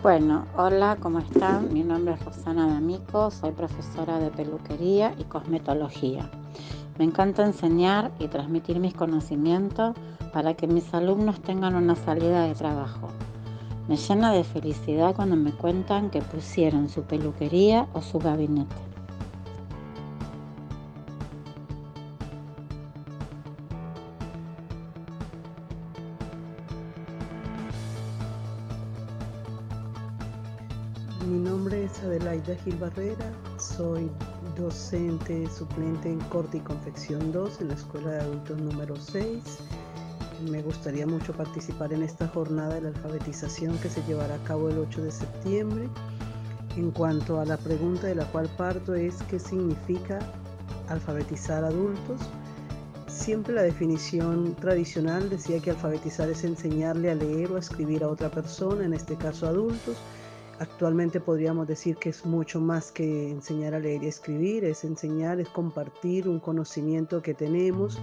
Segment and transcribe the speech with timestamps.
[0.00, 1.74] Bueno, hola, ¿cómo están?
[1.74, 6.30] Mi nombre es Rosana D'Amico, soy profesora de peluquería y cosmetología.
[6.98, 9.96] Me encanta enseñar y transmitir mis conocimientos
[10.32, 13.08] para que mis alumnos tengan una salida de trabajo.
[13.88, 18.76] Me llena de felicidad cuando me cuentan que pusieron su peluquería o su gabinete.
[31.28, 34.10] Mi nombre es Adelaida Gil Barrera, soy
[34.56, 39.58] docente suplente en corte y confección 2 en la Escuela de Adultos número 6.
[40.50, 44.70] Me gustaría mucho participar en esta jornada de la alfabetización que se llevará a cabo
[44.70, 45.88] el 8 de septiembre.
[46.78, 50.20] En cuanto a la pregunta de la cual parto es qué significa
[50.88, 52.22] alfabetizar adultos.
[53.06, 58.08] Siempre la definición tradicional decía que alfabetizar es enseñarle a leer o a escribir a
[58.08, 59.98] otra persona, en este caso adultos
[60.60, 65.38] Actualmente podríamos decir que es mucho más que enseñar a leer y escribir, es enseñar,
[65.38, 67.98] es compartir un conocimiento que tenemos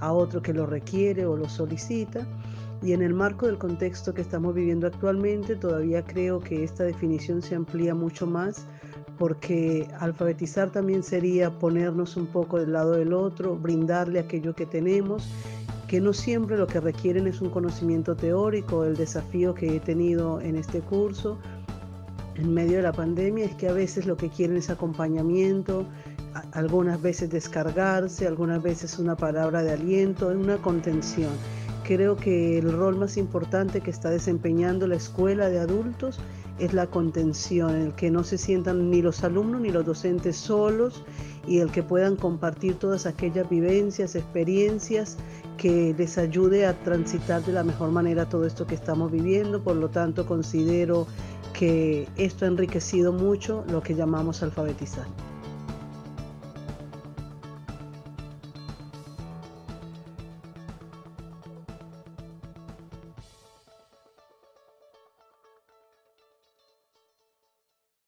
[0.00, 2.24] a otro que lo requiere o lo solicita.
[2.82, 7.42] Y en el marco del contexto que estamos viviendo actualmente, todavía creo que esta definición
[7.42, 8.66] se amplía mucho más
[9.18, 15.28] porque alfabetizar también sería ponernos un poco del lado del otro, brindarle aquello que tenemos
[15.88, 20.40] que no siempre lo que requieren es un conocimiento teórico, el desafío que he tenido
[20.40, 21.38] en este curso
[22.38, 25.86] en medio de la pandemia es que a veces lo que quieren es acompañamiento,
[26.52, 31.30] algunas veces descargarse, algunas veces una palabra de aliento, una contención.
[31.84, 36.20] Creo que el rol más importante que está desempeñando la escuela de adultos
[36.58, 41.02] es la contención, el que no se sientan ni los alumnos ni los docentes solos
[41.46, 45.16] y el que puedan compartir todas aquellas vivencias, experiencias
[45.58, 49.62] que les ayude a transitar de la mejor manera todo esto que estamos viviendo.
[49.62, 51.06] Por lo tanto, considero
[51.52, 55.06] que esto ha enriquecido mucho lo que llamamos alfabetizar.